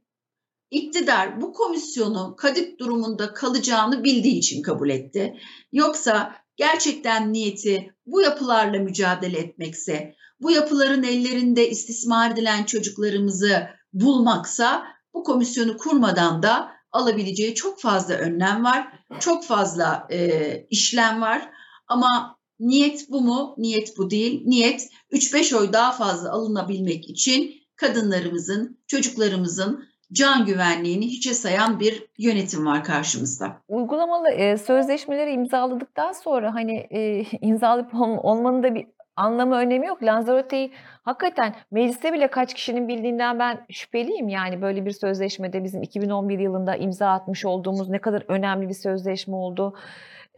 [0.71, 5.37] iktidar bu komisyonu kadip durumunda kalacağını bildiği için kabul etti.
[5.71, 15.23] Yoksa gerçekten niyeti bu yapılarla mücadele etmekse, bu yapıların ellerinde istismar edilen çocuklarımızı bulmaksa bu
[15.23, 18.87] komisyonu kurmadan da alabileceği çok fazla önlem var,
[19.19, 21.49] çok fazla e, işlem var.
[21.87, 23.55] Ama niyet bu mu?
[23.57, 24.41] Niyet bu değil.
[24.45, 32.65] Niyet 3-5 oy daha fazla alınabilmek için kadınlarımızın, çocuklarımızın can güvenliğini hiçe sayan bir yönetim
[32.65, 33.57] var karşımızda.
[33.67, 40.03] Uygulamalı e, sözleşmeleri imzaladıktan sonra hani e, imzalayıp ol- olmanın da bir anlamı önemi yok.
[40.03, 40.71] Lanzarote'yi
[41.03, 44.29] hakikaten mecliste bile kaç kişinin bildiğinden ben şüpheliyim.
[44.29, 49.35] Yani böyle bir sözleşmede bizim 2011 yılında imza atmış olduğumuz ne kadar önemli bir sözleşme
[49.35, 49.73] oldu.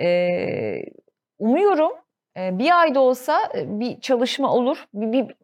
[0.01, 0.27] E,
[1.39, 1.91] umuyorum
[2.37, 4.85] e, bir ayda olsa e, bir çalışma olur.
[4.93, 5.35] Bir, bir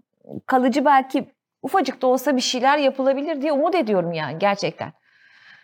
[0.45, 1.25] kalıcı belki
[1.65, 4.93] ufacık da olsa bir şeyler yapılabilir diye umut ediyorum yani gerçekten.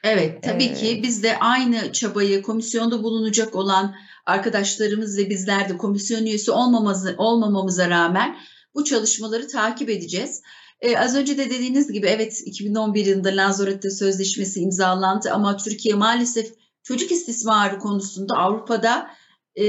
[0.04, 5.78] Evet, tabii Ee, ki biz de aynı çabayı komisyonda bulunacak olan arkadaşlarımız ve bizler de
[5.78, 8.38] komisyon üyesi olmamamızı, olmamamıza rağmen
[8.76, 10.42] bu çalışmaları takip edeceğiz.
[10.82, 16.54] Ee, az önce de dediğiniz gibi evet 2011 yılında Lanzarote Sözleşmesi imzalandı ama Türkiye maalesef
[16.84, 19.12] çocuk istismarı konusunda Avrupa'da
[19.60, 19.66] e,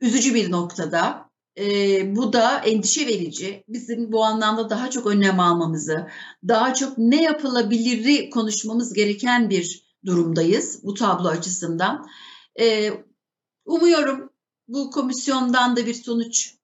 [0.00, 1.21] üzücü bir noktada.
[1.58, 3.64] E, bu da endişe verici.
[3.68, 6.08] Bizim bu anlamda daha çok önlem almamızı,
[6.48, 12.06] daha çok ne yapılabiliri konuşmamız gereken bir durumdayız bu tablo açısından.
[12.60, 12.90] E,
[13.64, 14.30] umuyorum
[14.68, 16.54] bu komisyondan da bir sonuç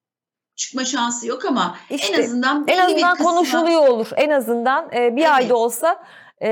[0.57, 4.09] çıkma şansı yok ama İşte, en azından En belli bir azından kısma- konuşuluyor olur.
[4.17, 5.31] En azından e, bir Evet.
[5.33, 6.05] ayda olsa
[6.43, 6.49] e,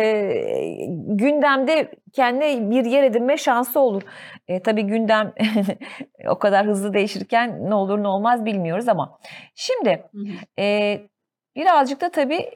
[1.07, 4.03] gündemde kendine bir yer edinme şansı olur.
[4.49, 5.33] E, tabii gündem
[6.29, 9.19] o kadar hızlı değişirken ne olur ne olmaz bilmiyoruz ama.
[9.55, 10.03] Şimdi
[10.59, 10.99] e,
[11.57, 12.51] birazcık da tabii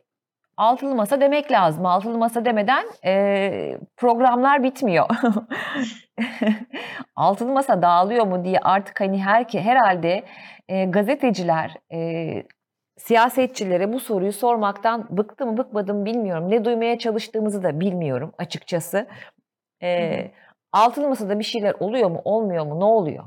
[0.57, 1.87] altılı masa demek lazım.
[1.87, 5.07] Altılı masa demeden e, programlar bitmiyor.
[7.17, 10.25] altılı masa dağılıyor mu diye artık hani her herhalde
[10.69, 11.99] e, gazeteciler, e,
[13.07, 16.51] siyasetçilere bu soruyu sormaktan bıktı mı bıkmadı mı bilmiyorum.
[16.51, 19.07] Ne duymaya çalıştığımızı da bilmiyorum açıkçası.
[19.83, 20.31] E, hı.
[20.73, 23.25] altılı masada bir şeyler oluyor mu olmuyor mu ne oluyor?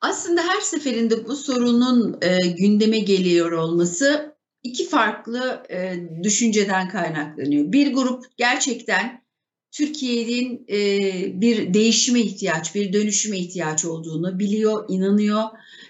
[0.00, 7.72] Aslında her seferinde bu sorunun e, gündeme geliyor olması iki farklı e, düşünceden kaynaklanıyor.
[7.72, 9.24] Bir grup gerçekten
[9.70, 15.42] Türkiye'nin e, bir değişime ihtiyaç, bir dönüşüme ihtiyaç olduğunu biliyor, inanıyor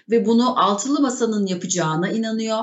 [0.09, 2.59] ve bunu altılı masanın yapacağına inanıyor.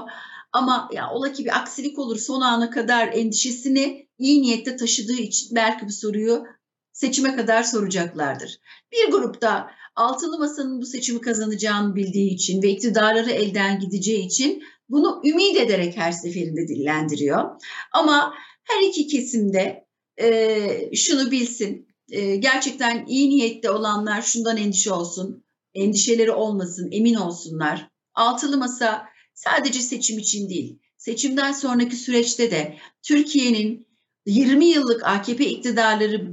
[0.53, 5.55] Ama ya ola ki bir aksilik olur son ana kadar endişesini iyi niyette taşıdığı için
[5.55, 6.45] belki bu soruyu
[6.93, 8.61] seçime kadar soracaklardır.
[8.93, 15.23] Bir grupta altılı masanın bu seçimi kazanacağını bildiği için ve iktidarları elden gideceği için bunu
[15.25, 17.51] ümit ederek her seferinde dillendiriyor.
[17.93, 19.87] Ama her iki kesimde
[20.21, 25.45] e, şunu bilsin, e, gerçekten iyi niyette olanlar şundan endişe olsun,
[25.75, 27.89] endişeleri olmasın, emin olsunlar.
[28.15, 29.05] Altılı masa
[29.35, 33.87] sadece seçim için değil, seçimden sonraki süreçte de Türkiye'nin
[34.27, 36.27] 20 yıllık AKP iktidarları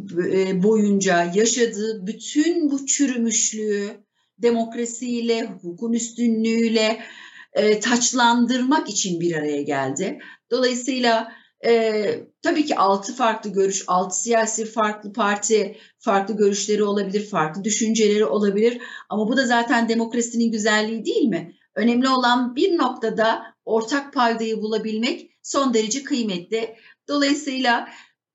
[0.63, 4.03] boyunca yaşadığı bütün bu çürümüşlüğü
[4.37, 7.01] demokrasiyle, hukukun üstünlüğüyle
[7.53, 10.19] e, taçlandırmak için bir araya geldi.
[10.51, 11.31] Dolayısıyla
[11.65, 18.25] e, tabii ki altı farklı görüş, altı siyasi farklı parti farklı görüşleri olabilir, farklı düşünceleri
[18.25, 18.81] olabilir.
[19.09, 21.55] Ama bu da zaten demokrasinin güzelliği değil mi?
[21.75, 26.75] Önemli olan bir noktada ortak paydayı bulabilmek son derece kıymetli.
[27.07, 27.89] Dolayısıyla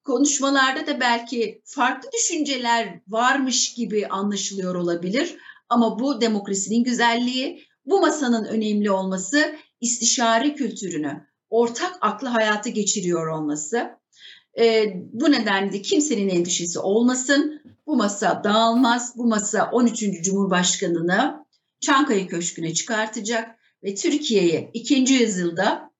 [0.04, 5.36] konuşmalarda da belki farklı düşünceler varmış gibi anlaşılıyor olabilir.
[5.68, 13.90] Ama bu demokrasinin güzelliği, bu masanın önemli olması, istişare kültürünü, ortak aklı hayatı geçiriyor olması.
[14.58, 17.62] E, bu nedenle de kimsenin endişesi olmasın.
[17.86, 19.14] Bu masa dağılmaz.
[19.16, 20.22] Bu masa 13.
[20.22, 21.44] Cumhurbaşkanı'nı
[21.80, 25.90] Çankaya Köşkü'ne çıkartacak ve Türkiye'yi ikinci yüzyılda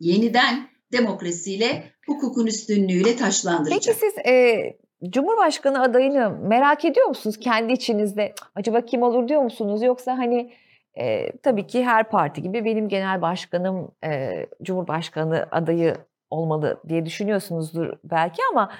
[0.00, 3.82] yeniden demokrasiyle, hukukun üstünlüğüyle taşlandıracak.
[3.84, 4.56] Peki siz e,
[5.10, 8.34] Cumhurbaşkanı adayını merak ediyor musunuz kendi içinizde?
[8.54, 9.82] Acaba kim olur diyor musunuz?
[9.82, 10.52] Yoksa hani
[10.94, 15.94] e, tabii ki her parti gibi benim genel başkanım e, Cumhurbaşkanı adayı
[16.30, 18.72] olmalı diye düşünüyorsunuzdur belki ama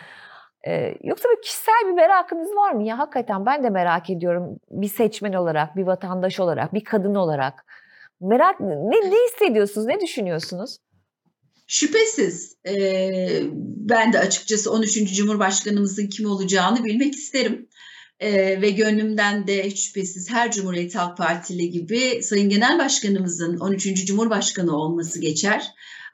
[0.66, 2.83] e, yoksa bir kişisel bir merakınız var mı?
[2.83, 7.64] Ya hakikaten ben de merak ediyorum bir seçmen olarak, bir vatandaş olarak, bir kadın olarak.
[8.20, 10.79] Merak ne, ne hissediyorsunuz, ne düşünüyorsunuz?
[11.66, 12.73] Şüphesiz e,
[13.77, 15.16] ben de açıkçası 13.
[15.16, 17.68] Cumhurbaşkanımızın kim olacağını bilmek isterim.
[18.20, 24.06] E, ve gönlümden de şüphesiz her Cumhuriyet Halk Partili gibi Sayın Genel Başkanımızın 13.
[24.06, 25.66] Cumhurbaşkanı olması geçer.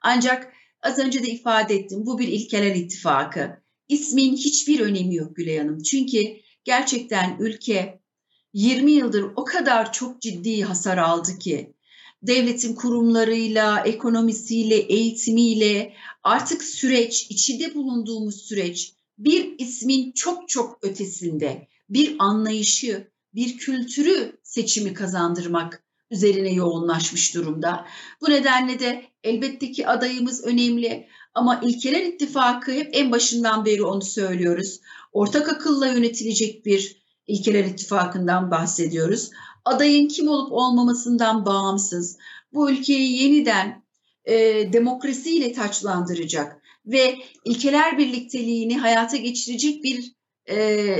[0.03, 3.63] Ancak az önce de ifade ettim bu bir ilkeler ittifakı.
[3.89, 5.83] İsmin hiçbir önemi yok Gülay Hanım.
[5.83, 6.19] Çünkü
[6.65, 8.01] gerçekten ülke
[8.53, 11.75] 20 yıldır o kadar çok ciddi hasar aldı ki
[12.23, 15.93] devletin kurumlarıyla, ekonomisiyle, eğitimiyle
[16.23, 24.95] artık süreç, içinde bulunduğumuz süreç bir ismin çok çok ötesinde bir anlayışı, bir kültürü seçimi
[24.95, 27.87] kazandırmak üzerine yoğunlaşmış durumda.
[28.21, 34.03] Bu nedenle de elbette ki adayımız önemli ama ilkeler ittifakı hep en başından beri onu
[34.03, 34.81] söylüyoruz.
[35.13, 39.31] Ortak akılla yönetilecek bir ilkeler ittifakından bahsediyoruz
[39.67, 42.19] adayın kim olup olmamasından bağımsız
[42.53, 43.85] bu ülkeyi yeniden
[44.25, 44.35] e,
[44.73, 50.13] demokrasiyle taçlandıracak ve ilkeler birlikteliğini hayata geçirecek bir
[50.51, 50.97] e,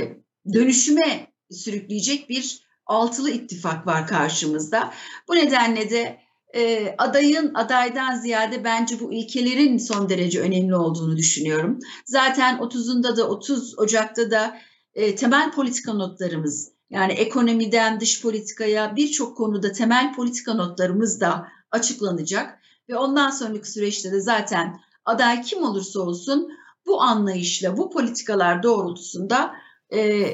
[0.53, 4.93] dönüşüme sürükleyecek bir altılı ittifak var karşımızda.
[5.27, 6.19] Bu nedenle de
[6.55, 11.79] e, adayın adaydan ziyade bence bu ilkelerin son derece önemli olduğunu düşünüyorum.
[12.05, 14.57] Zaten 30'unda da 30 Ocak'ta da
[14.95, 22.59] e, temel politika notlarımız yani ekonomiden dış politikaya birçok konuda temel politika notlarımız da açıklanacak
[22.89, 26.49] ve ondan sonraki süreçte de zaten aday kim olursa olsun
[26.85, 29.53] bu anlayışla, bu politikalar doğrultusunda
[29.93, 30.27] e,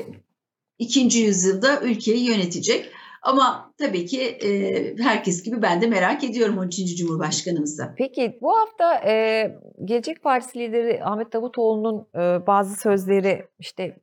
[0.80, 2.92] ikinci yüzyılda ülkeyi yönetecek.
[3.22, 4.50] Ama tabii ki e,
[5.04, 6.98] herkes gibi ben de merak ediyorum 13.
[6.98, 7.94] Cumhurbaşkanımızı.
[7.98, 13.98] Peki bu hafta e, Gelecek Partisi lideri Ahmet Davutoğlu'nun e, bazı sözleri işte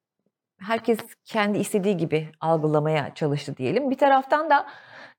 [0.61, 3.91] herkes kendi istediği gibi algılamaya çalıştı diyelim.
[3.91, 4.67] Bir taraftan da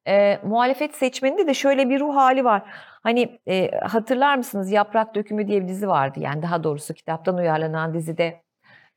[0.08, 2.64] e, muhalefet seçmeninde de şöyle bir ruh hali var.
[3.04, 6.20] Hani e, hatırlar mısınız Yaprak Dökümü diye bir dizi vardı.
[6.20, 8.42] Yani daha doğrusu kitaptan uyarlanan dizide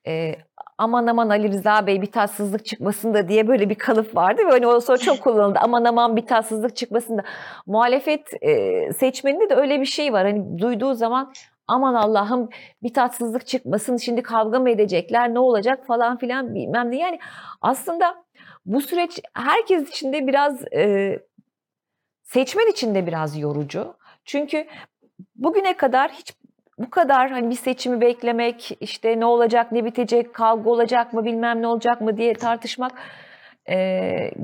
[0.07, 0.37] e,
[0.79, 4.51] aman aman Ali Rıza Bey bir tatsızlık çıkmasın da diye böyle bir kalıp vardı ve
[4.51, 5.59] hani o sonra çok kullanıldı.
[5.63, 7.23] Aman aman bir tatsızlık çıkmasın da.
[7.67, 10.27] Muhalefet e, seçmeninde de öyle bir şey var.
[10.27, 11.33] Hani duyduğu zaman
[11.69, 12.49] aman Allah'ım
[12.83, 16.99] bir tatsızlık çıkmasın şimdi kavga mı edecekler ne olacak falan filan bilmem ne.
[16.99, 17.19] Yani
[17.61, 18.25] aslında
[18.67, 21.19] bu süreç herkes için de biraz e,
[22.23, 23.95] seçmen için de biraz yorucu.
[24.25, 24.67] Çünkü
[25.37, 26.35] bugüne kadar hiç
[26.79, 31.63] bu kadar hani bir seçimi beklemek işte ne olacak ne bitecek kavga olacak mı bilmem
[31.63, 32.93] ne olacak mı diye tartışmak
[33.71, 33.77] e,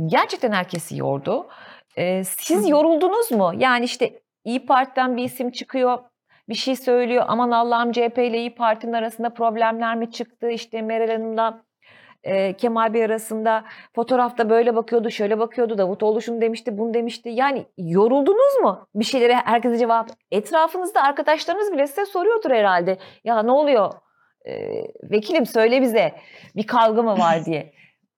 [0.06, 1.48] gerçekten herkesi yordu.
[1.96, 3.52] E, siz yoruldunuz mu?
[3.58, 5.98] Yani işte İyi Parti'den bir isim çıkıyor
[6.48, 7.24] bir şey söylüyor.
[7.28, 10.50] Aman Allah'ım CHP ile İyi Parti'nin arasında problemler mi çıktı?
[10.50, 11.62] İşte Meral Hanım'la
[12.22, 13.64] e, Kemal Bey arasında
[13.94, 15.78] fotoğrafta böyle bakıyordu, şöyle bakıyordu.
[15.78, 17.28] Davutoğlu şunu demişti, bunu demişti.
[17.28, 18.88] Yani yoruldunuz mu?
[18.94, 20.10] Bir şeylere herkese cevap.
[20.30, 22.98] Etrafınızda arkadaşlarınız bile size soruyordur herhalde.
[23.24, 23.92] Ya ne oluyor?
[24.44, 24.52] E,
[25.10, 26.12] vekilim söyle bize
[26.56, 27.72] bir kavga mı var diye.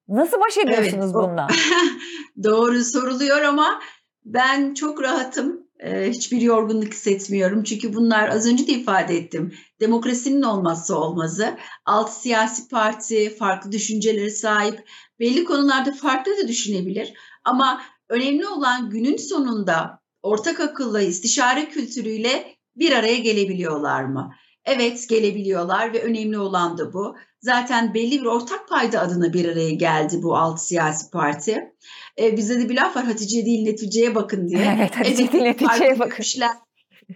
[0.07, 1.47] Nasıl baş ediyorsunuz Evet, bununla?
[2.43, 3.79] doğru soruluyor ama
[4.25, 5.62] ben çok rahatım.
[5.83, 7.63] Eee, hiçbir yorgunluk hissetmiyorum.
[7.63, 9.53] Çünkü bunlar az önce de ifade ettim.
[9.79, 11.57] Demokrasinin olmazsa olmazı.
[11.85, 14.89] Altı siyasi parti farklı düşüncelere sahip.
[15.19, 17.13] Belli konularda farklı da düşünebilir.
[17.43, 24.33] Ama önemli olan günün sonunda ortak akılla, istişare kültürüyle bir araya gelebiliyorlar mı?
[24.65, 27.15] Evet gelebiliyorlar ve önemli olan da bu.
[27.41, 31.73] Zaten belli bir ortak payda adına bir araya geldi bu altı siyasi parti.
[32.17, 34.59] Eee, bizde de bir laf var Hatice değil neticeye bakın diye.
[34.77, 36.09] Evet, Hatice Evet değil neticeye bakın.
[36.17, 36.51] görüşler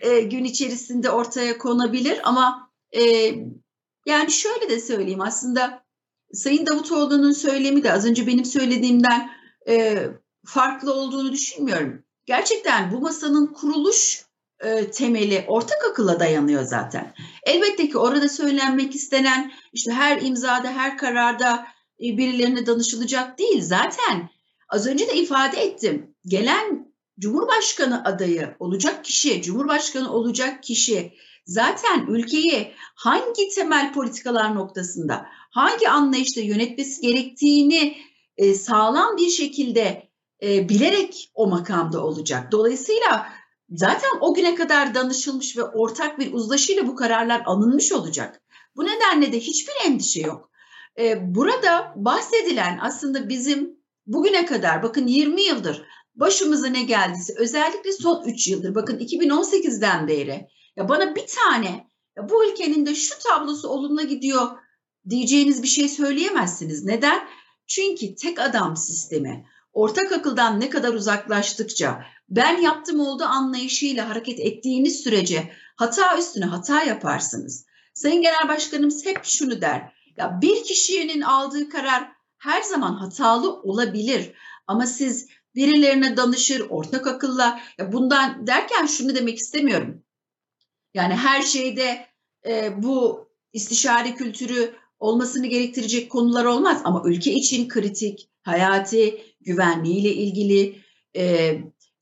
[0.04, 3.46] eee, gün içerisinde ortaya konabilir ama eee,
[4.06, 5.84] yani şöyle de söyleyeyim aslında
[6.34, 9.30] Sayın Davutoğlu'nun söylemi de az önce benim söylediğimden
[9.68, 10.10] eee,
[10.46, 12.04] farklı olduğunu düşünmüyorum.
[12.26, 14.26] Gerçekten bu masanın kuruluş
[14.64, 17.14] eee, temeli ortak akılla dayanıyor zaten.
[17.44, 21.68] Elbette ki orada söylenmek istenen işte her imzada, her kararda
[22.00, 23.62] e, birilerine danışılacak değil.
[23.62, 24.30] Zaten
[24.70, 26.16] az önce de ifade ettim.
[26.26, 26.88] Gelen
[27.20, 31.14] Cumhurbaşkanı adayı olacak kişi, Cumhurbaşkanı olacak kişi
[31.46, 37.98] zaten ülkeyi hangi temel politikalar noktasında, hangi anlayışla yönetmesi gerektiğini
[38.38, 40.10] e, sağlam bir şekilde
[40.44, 42.52] e, bilerek o makamda olacak.
[42.52, 43.30] Dolayısıyla
[43.70, 48.42] zaten o güne kadar danışılmış ve ortak bir uzlaşıyla bu kararlar alınmış olacak.
[48.76, 50.50] Bu nedenle de hiçbir endişe yok.
[51.00, 58.24] E, burada bahsedilen aslında bizim bugüne kadar bakın 20 yıldır başımıza ne geldiyse özellikle son
[58.26, 61.88] 3 yıldır bakın 2018'den beri ya bana bir tane
[62.18, 64.48] ya bu ülkenin de şu tablosu olumlu gidiyor
[65.10, 66.84] diyeceğiniz bir şey söyleyemezsiniz.
[66.86, 67.28] Neden?
[67.68, 75.00] Çünkü tek adam sistemi ortak akıldan ne kadar uzaklaştıkça ben yaptım oldu anlayışıyla hareket ettiğiniz
[75.04, 77.66] sürece hata üstüne hata yaparsınız.
[77.94, 79.94] Sayın Genel Başkanımız hep şunu der.
[80.18, 84.32] Ya bir kişinin aldığı karar her zaman hatalı olabilir
[84.68, 90.04] ama siz birilerine danışır, ortak akılla ya bundan derken şunu demek istemiyorum.
[90.94, 92.06] Yani her şeyde
[92.46, 100.82] e, bu istişare kültürü olmasını gerektirecek konular olmaz ama ülke için kritik, hayati, güvenliğiyle ilgili
[101.16, 101.54] e,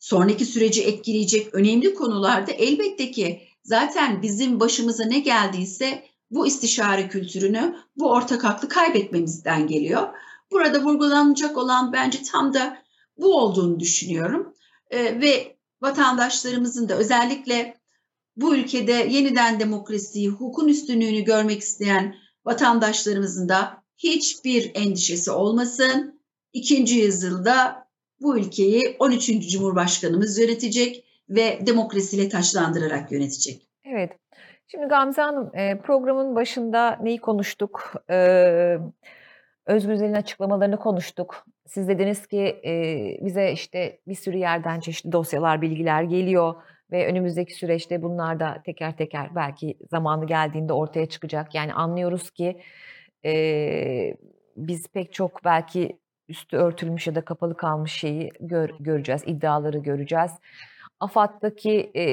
[0.05, 7.75] sonraki süreci etkileyecek önemli konularda elbette ki zaten bizim başımıza ne geldiyse bu istişare kültürünü,
[7.97, 10.07] bu ortak aklı kaybetmemizden geliyor.
[10.51, 12.77] Burada vurgulanacak olan bence tam da
[13.17, 14.53] bu olduğunu düşünüyorum.
[14.89, 17.77] E, ve vatandaşlarımızın da özellikle
[18.35, 26.21] bu ülkede yeniden demokrasiyi, hukukun üstünlüğünü görmek isteyen vatandaşlarımızın da hiçbir endişesi olmasın.
[26.53, 27.84] İkinci yüzyılda
[28.21, 29.51] bu ülkeyi 13.
[29.51, 33.67] Cumhurbaşkanımız yönetecek ve demokrasiyle taçlandırarak yönetecek.
[33.85, 34.11] Evet.
[34.67, 37.93] Şimdi Gamze Hanım e, programın başında neyi konuştuk?
[38.09, 38.77] Ee,
[39.65, 41.45] Özgür Özel'in açıklamalarını konuştuk.
[41.65, 42.71] Siz dediniz ki e,
[43.25, 46.55] bize işte bir sürü yerden çeşitli dosyalar, bilgiler geliyor
[46.91, 51.55] ve önümüzdeki süreçte bunlar da teker teker belki zamanı geldiğinde ortaya çıkacak.
[51.55, 52.61] Yani anlıyoruz ki
[53.25, 54.17] e,
[54.57, 55.97] biz pek çok belki
[56.27, 60.31] üstü örtülmüş ya da kapalı kalmış şeyi gör, göreceğiz, iddiaları göreceğiz.
[60.99, 62.03] AFAD'daki e,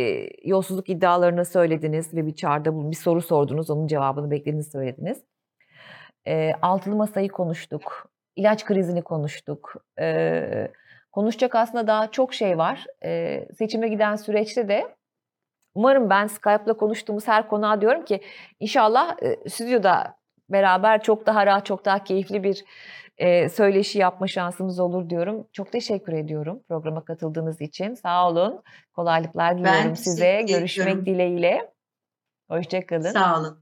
[0.48, 5.22] yolsuzluk iddialarını söylediniz ve bir çağrıda bir soru sordunuz, onun cevabını beklediğinizi söylediniz.
[6.26, 9.74] E, altılı masayı konuştuk, ilaç krizini konuştuk.
[10.00, 10.68] E,
[11.12, 12.84] konuşacak aslında daha çok şey var.
[13.04, 14.96] E, seçime giden süreçte de
[15.74, 18.20] umarım ben Skype'la konuştuğumuz her konuğa diyorum ki
[18.60, 20.16] inşallah e, stüdyoda
[20.48, 22.64] beraber çok daha rahat, çok daha keyifli bir
[23.22, 25.46] e, söyleşi yapma şansımız olur diyorum.
[25.52, 27.94] Çok teşekkür ediyorum programa katıldığınız için.
[27.94, 28.62] Sağ olun.
[28.92, 30.42] Kolaylıklar diliyorum Ben size.
[30.48, 31.06] Görüşmek ediyorum.
[31.06, 31.70] dileğiyle.
[32.50, 33.10] Hoşçakalın.
[33.12, 33.58] Sağ olun.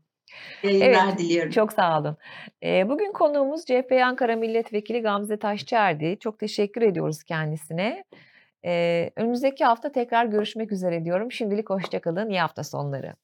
[0.63, 1.51] Yayınlar Evet, diliyorum.
[1.51, 2.17] çok sağ olun.
[2.63, 6.17] Bugün konuğumuz CHP Ankara Milletvekili Gamze Taşçıerdi.
[6.21, 8.05] Çok teşekkür ediyoruz kendisine.
[9.17, 11.33] Önümüzdeki hafta tekrar görüşmek üzere diyorum.
[11.33, 12.31] Şimdilik hoşçakalın.
[12.31, 13.15] İyi hafta sonları.